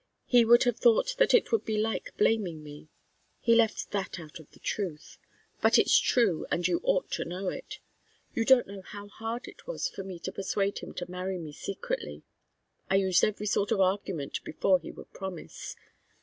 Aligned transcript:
He 0.25 0.45
would 0.45 0.63
have 0.63 0.79
thought 0.79 1.13
that 1.19 1.31
it 1.35 1.51
would 1.51 1.63
be 1.63 1.77
like 1.77 2.17
blaming 2.17 2.63
me. 2.63 2.89
He 3.39 3.53
left 3.53 3.91
that 3.91 4.19
out 4.19 4.39
of 4.39 4.49
the 4.49 4.59
truth. 4.59 5.19
But 5.61 5.77
it's 5.77 5.95
true, 5.95 6.47
and 6.49 6.67
you 6.67 6.79
ought 6.81 7.11
to 7.11 7.23
know 7.23 7.49
it. 7.49 7.77
You 8.33 8.43
don't 8.43 8.65
know 8.65 8.81
how 8.81 9.09
hard 9.09 9.47
it 9.47 9.67
was 9.67 9.87
for 9.87 10.03
me 10.03 10.17
to 10.21 10.31
persuade 10.31 10.79
him 10.79 10.95
to 10.95 11.11
marry 11.11 11.37
me 11.37 11.51
secretly. 11.51 12.23
I 12.89 12.95
used 12.95 13.23
every 13.23 13.45
sort 13.45 13.71
of 13.71 13.79
argument 13.79 14.43
before 14.43 14.79
he 14.79 14.89
would 14.91 15.13
promise. 15.13 15.75